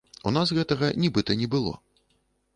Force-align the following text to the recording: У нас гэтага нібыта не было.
У 0.29 0.31
нас 0.37 0.53
гэтага 0.59 0.89
нібыта 1.03 1.37
не 1.43 1.51
было. 1.53 1.77